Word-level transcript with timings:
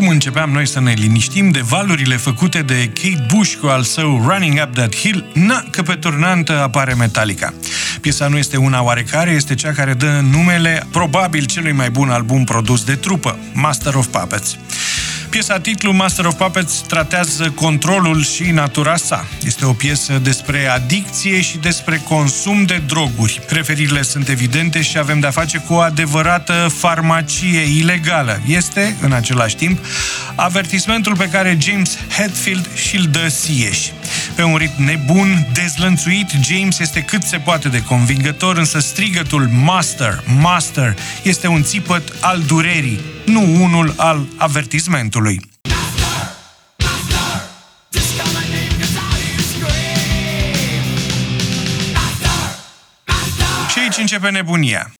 cum 0.00 0.08
începeam 0.08 0.50
noi 0.50 0.66
să 0.66 0.80
ne 0.80 0.92
liniștim 0.92 1.50
de 1.50 1.60
valurile 1.60 2.16
făcute 2.16 2.62
de 2.62 2.90
Kate 2.94 3.26
Bush 3.34 3.54
cu 3.54 3.66
al 3.66 3.82
său 3.82 4.22
Running 4.26 4.60
Up 4.62 4.74
That 4.74 4.96
Hill, 4.96 5.24
na, 5.34 5.64
că 5.70 5.82
pe 5.82 5.94
turnantă 5.94 6.62
apare 6.62 6.94
Metallica. 6.94 7.54
Piesa 8.00 8.28
nu 8.28 8.36
este 8.36 8.56
una 8.56 8.82
oarecare, 8.82 9.30
este 9.30 9.54
cea 9.54 9.72
care 9.72 9.94
dă 9.94 10.20
numele 10.30 10.86
probabil 10.90 11.44
celui 11.44 11.72
mai 11.72 11.90
bun 11.90 12.10
album 12.10 12.44
produs 12.44 12.84
de 12.84 12.94
trupă, 12.94 13.38
Master 13.52 13.94
of 13.94 14.06
Puppets. 14.06 14.56
Piesa 15.30 15.58
titlu 15.58 15.92
Master 15.92 16.24
of 16.24 16.34
Puppets 16.34 16.80
tratează 16.80 17.50
controlul 17.50 18.24
și 18.24 18.42
natura 18.42 18.96
sa. 18.96 19.26
Este 19.44 19.64
o 19.64 19.72
piesă 19.72 20.18
despre 20.22 20.66
adicție 20.66 21.40
și 21.40 21.56
despre 21.56 22.02
consum 22.08 22.64
de 22.64 22.82
droguri. 22.86 23.40
Referirile 23.48 24.02
sunt 24.02 24.28
evidente 24.28 24.82
și 24.82 24.98
avem 24.98 25.20
de-a 25.20 25.30
face 25.30 25.58
cu 25.58 25.72
o 25.72 25.78
adevărată 25.78 26.72
farmacie 26.76 27.60
ilegală. 27.60 28.40
Este, 28.46 28.96
în 29.00 29.12
același 29.12 29.56
timp, 29.56 29.78
avertismentul 30.34 31.16
pe 31.16 31.28
care 31.28 31.58
James 31.60 31.98
Hetfield 32.16 32.68
și-l 32.74 33.08
dă 33.10 33.28
sieși. 33.28 33.92
Pe 34.34 34.42
un 34.42 34.56
ritm 34.56 34.82
nebun, 34.84 35.46
dezlănțuit, 35.52 36.30
James 36.42 36.78
este 36.78 37.00
cât 37.00 37.22
se 37.22 37.36
poate 37.36 37.68
de 37.68 37.82
convingător, 37.82 38.56
însă 38.56 38.78
strigătul 38.78 39.48
Master, 39.64 40.22
Master 40.40 40.96
este 41.22 41.46
un 41.46 41.62
țipăt 41.62 42.12
al 42.20 42.42
durerii, 42.46 43.00
nu 43.30 43.62
unul 43.64 43.94
al 43.96 44.26
avertismentului. 44.36 45.40
Și 53.68 53.78
aici 53.78 53.96
începe 53.96 54.30
nebunia. 54.30 54.92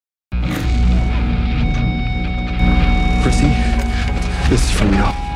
Prissy, 3.22 3.44
this 4.48 4.62
is 4.62 4.70
from 4.70 4.92
you. 4.92 5.29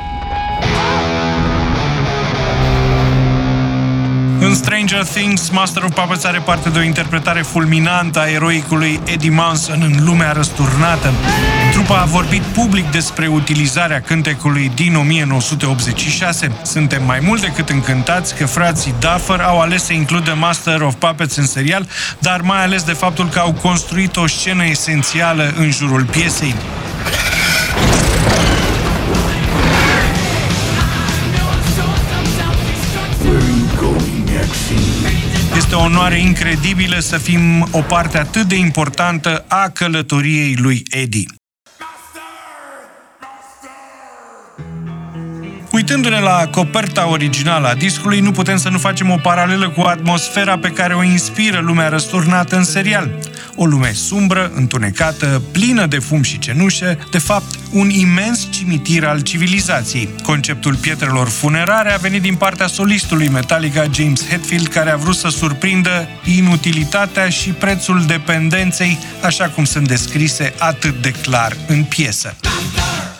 În 4.54 4.60
Stranger 4.60 5.04
Things, 5.04 5.48
Master 5.48 5.82
of 5.82 5.94
Puppets 5.94 6.24
are 6.24 6.38
parte 6.38 6.68
de 6.68 6.78
o 6.78 6.82
interpretare 6.82 7.42
fulminantă 7.42 8.20
a 8.20 8.28
eroicului 8.28 9.00
Eddie 9.04 9.30
Munson 9.30 9.82
în 9.82 10.04
lumea 10.04 10.32
răsturnată. 10.32 11.12
Trupa 11.72 12.00
a 12.00 12.04
vorbit 12.04 12.42
public 12.42 12.90
despre 12.90 13.26
utilizarea 13.26 14.00
cântecului 14.00 14.72
din 14.74 14.94
1986. 14.96 16.52
Suntem 16.62 17.04
mai 17.04 17.18
mult 17.22 17.40
decât 17.40 17.68
încântați 17.68 18.34
că 18.34 18.46
frații 18.46 18.94
Duffer 18.98 19.40
au 19.40 19.60
ales 19.60 19.84
să 19.84 19.92
includă 19.92 20.34
Master 20.38 20.80
of 20.80 20.94
Puppets 20.94 21.36
în 21.36 21.46
serial, 21.46 21.88
dar 22.18 22.40
mai 22.40 22.62
ales 22.62 22.82
de 22.82 22.92
faptul 22.92 23.28
că 23.28 23.38
au 23.38 23.52
construit 23.52 24.16
o 24.16 24.26
scenă 24.26 24.64
esențială 24.64 25.52
în 25.56 25.70
jurul 25.70 26.04
piesei. 26.04 26.54
Este 35.74 35.86
o 35.86 35.88
onoare 35.88 36.18
incredibilă 36.18 36.98
să 36.98 37.18
fim 37.18 37.68
o 37.70 37.80
parte 37.80 38.18
atât 38.18 38.46
de 38.46 38.56
importantă 38.56 39.44
a 39.48 39.68
călătoriei 39.68 40.56
lui 40.56 40.82
Eddie. 40.90 41.43
Uitându-ne 45.74 46.20
la 46.20 46.48
coperta 46.50 47.08
originală 47.08 47.68
a 47.68 47.74
discului, 47.74 48.20
nu 48.20 48.30
putem 48.30 48.56
să 48.56 48.68
nu 48.68 48.78
facem 48.78 49.10
o 49.10 49.16
paralelă 49.16 49.70
cu 49.70 49.80
atmosfera 49.80 50.58
pe 50.58 50.68
care 50.68 50.94
o 50.94 51.02
inspiră 51.02 51.60
lumea 51.60 51.88
răsturnată 51.88 52.56
în 52.56 52.64
serial. 52.64 53.10
O 53.54 53.64
lume 53.64 53.92
sumbră, 53.92 54.50
întunecată, 54.54 55.42
plină 55.52 55.86
de 55.86 55.98
fum 55.98 56.22
și 56.22 56.38
cenușă, 56.38 56.98
de 57.10 57.18
fapt, 57.18 57.58
un 57.72 57.90
imens 57.90 58.46
cimitir 58.50 59.04
al 59.04 59.20
civilizației. 59.20 60.08
Conceptul 60.22 60.76
pietrelor 60.76 61.28
funerare 61.28 61.92
a 61.92 61.96
venit 61.96 62.22
din 62.22 62.34
partea 62.34 62.66
solistului 62.66 63.28
Metallica 63.28 63.84
James 63.90 64.28
Hetfield, 64.28 64.66
care 64.66 64.90
a 64.90 64.96
vrut 64.96 65.16
să 65.16 65.28
surprindă 65.28 66.08
inutilitatea 66.24 67.28
și 67.28 67.48
prețul 67.50 68.04
dependenței, 68.06 68.98
așa 69.22 69.48
cum 69.48 69.64
sunt 69.64 69.88
descrise 69.88 70.54
atât 70.58 71.02
de 71.02 71.10
clar 71.10 71.56
în 71.66 71.84
piesă. 71.84 72.36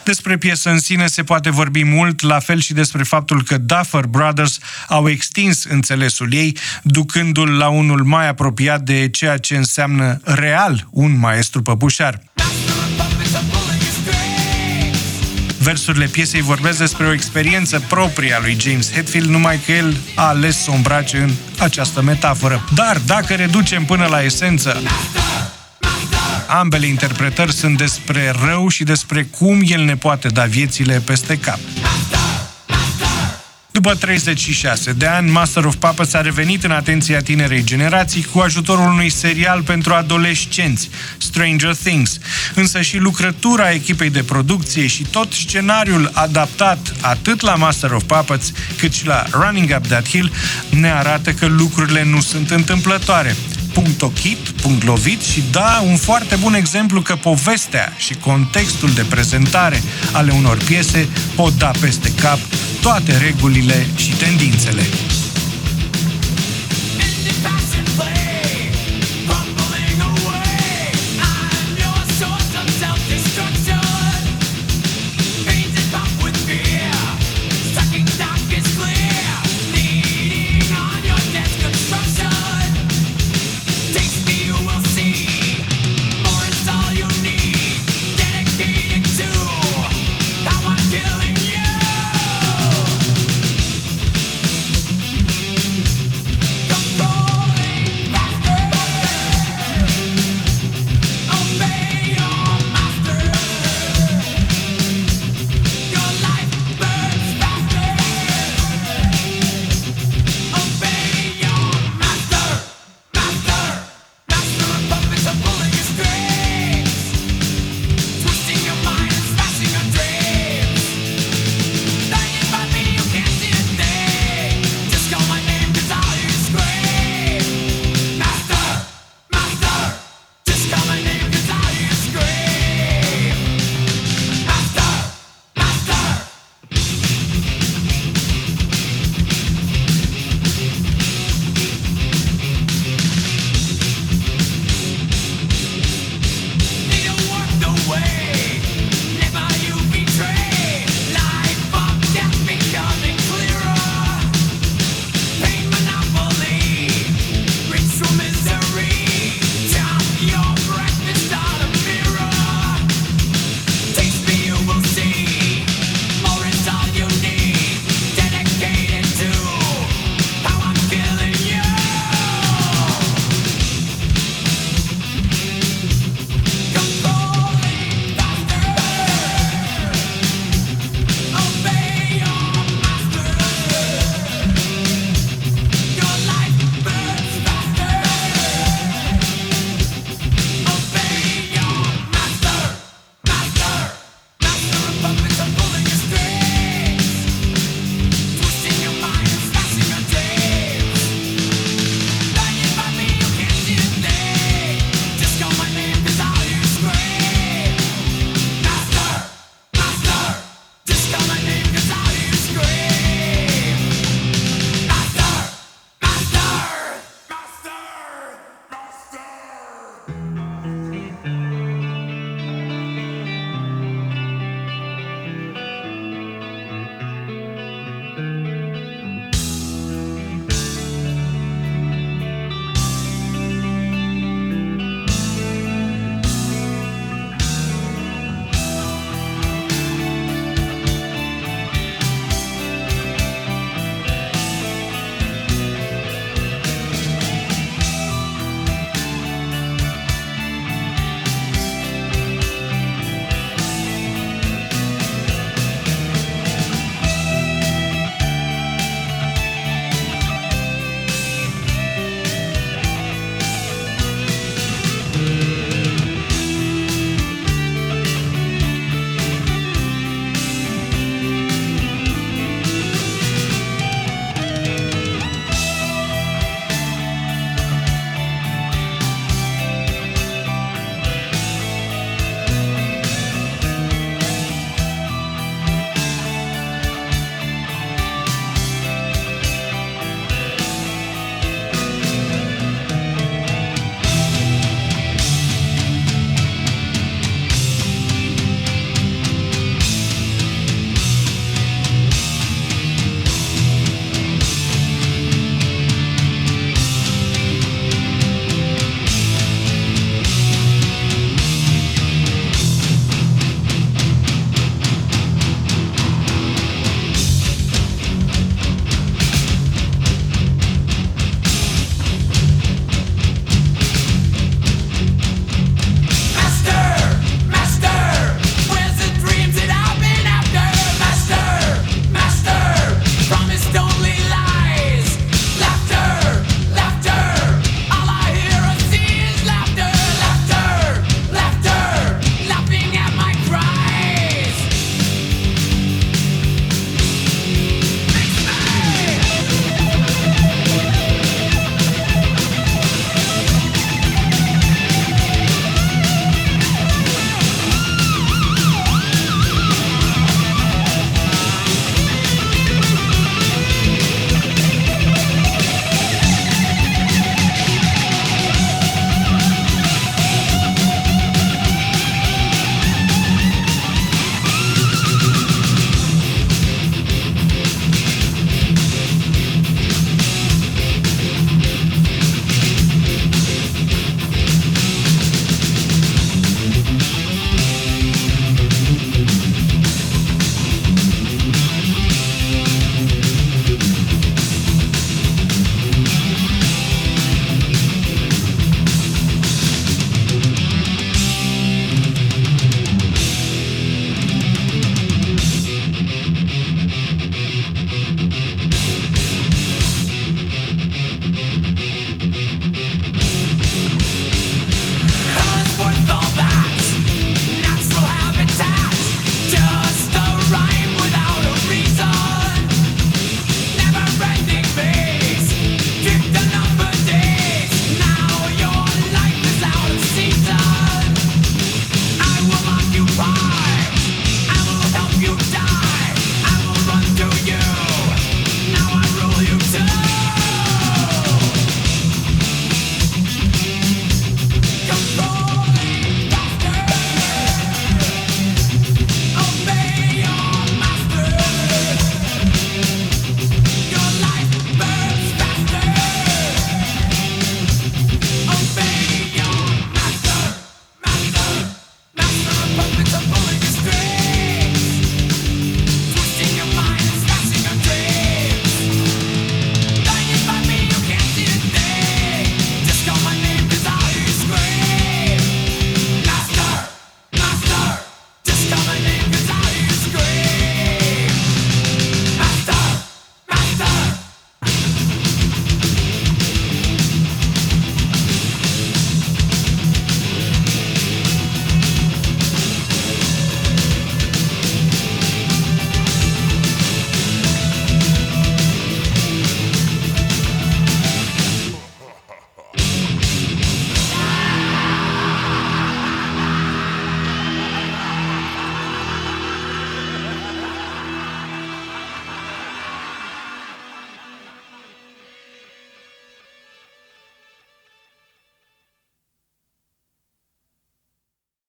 Despre 0.05 0.37
piesă 0.37 0.69
în 0.69 0.79
sine 0.79 1.07
se 1.07 1.23
poate 1.23 1.49
vorbi 1.49 1.83
mult, 1.83 2.21
la 2.21 2.39
fel 2.39 2.59
și 2.59 2.73
despre 2.73 3.03
faptul 3.03 3.43
că 3.43 3.57
Duffer 3.57 4.05
Brothers 4.05 4.57
au 4.87 5.09
extins 5.09 5.63
înțelesul 5.63 6.33
ei, 6.33 6.57
ducându-l 6.83 7.49
la 7.49 7.67
unul 7.67 8.03
mai 8.03 8.27
apropiat 8.27 8.81
de 8.81 9.09
ceea 9.09 9.37
ce 9.37 9.55
înseamnă 9.55 10.19
real 10.23 10.87
un 10.91 11.19
maestru 11.19 11.61
păpușar. 11.61 12.21
Versurile 15.57 16.05
piesei 16.05 16.41
vorbesc 16.41 16.77
despre 16.77 17.05
o 17.05 17.13
experiență 17.13 17.83
proprie 17.87 18.33
a 18.33 18.39
lui 18.39 18.57
James 18.59 18.91
Hetfield, 18.91 19.29
numai 19.29 19.59
că 19.65 19.71
el 19.71 19.97
a 20.15 20.27
ales 20.27 20.63
să 20.63 20.71
o 20.71 20.73
îmbrace 20.73 21.17
în 21.17 21.31
această 21.59 22.01
metaforă. 22.01 22.69
Dar 22.75 23.01
dacă 23.05 23.33
reducem 23.33 23.85
până 23.85 24.05
la 24.05 24.23
esență, 24.23 24.81
ambele 26.47 26.85
interpretări 26.85 27.53
sunt 27.53 27.77
despre 27.77 28.33
rău 28.45 28.67
și 28.67 28.83
despre 28.83 29.23
cum 29.23 29.61
el 29.65 29.83
ne 29.83 29.95
poate 29.95 30.27
da 30.27 30.43
viețile 30.43 31.01
peste 31.05 31.37
cap. 31.37 31.59
După 33.75 33.95
36 33.95 34.91
de 34.93 35.05
ani, 35.05 35.31
Master 35.31 35.65
of 35.65 35.75
Puppets 35.75 36.13
a 36.13 36.21
revenit 36.21 36.63
în 36.63 36.71
atenția 36.71 37.21
tinerei 37.21 37.63
generații 37.63 38.23
cu 38.23 38.39
ajutorul 38.39 38.87
unui 38.87 39.09
serial 39.09 39.61
pentru 39.61 39.93
adolescenți, 39.93 40.89
Stranger 41.17 41.75
Things. 41.75 42.19
Însă 42.53 42.81
și 42.81 42.97
lucrătura 42.97 43.71
echipei 43.71 44.09
de 44.09 44.23
producție 44.23 44.87
și 44.87 45.03
tot 45.03 45.33
scenariul 45.33 46.11
adaptat 46.13 46.95
atât 47.01 47.41
la 47.41 47.55
Master 47.55 47.91
of 47.91 48.03
Puppets 48.03 48.51
cât 48.77 48.93
și 48.93 49.05
la 49.05 49.25
Running 49.31 49.73
Up 49.77 49.87
That 49.87 50.07
Hill 50.07 50.31
ne 50.69 50.91
arată 50.91 51.31
că 51.31 51.45
lucrurile 51.45 52.03
nu 52.03 52.21
sunt 52.21 52.49
întâmplătoare 52.49 53.35
punct 53.75 54.01
ochit, 54.01 54.37
punct 54.37 54.83
lovit 54.83 55.21
și 55.21 55.43
da 55.51 55.83
un 55.85 55.95
foarte 55.95 56.35
bun 56.35 56.53
exemplu 56.53 57.01
că 57.01 57.15
povestea 57.15 57.93
și 57.97 58.13
contextul 58.13 58.91
de 58.91 59.05
prezentare 59.09 59.81
ale 60.11 60.31
unor 60.31 60.57
piese 60.57 61.07
pot 61.35 61.57
da 61.57 61.71
peste 61.79 62.11
cap 62.21 62.39
toate 62.81 63.17
regulile 63.17 63.87
și 63.95 64.09
tendințele. 64.09 64.81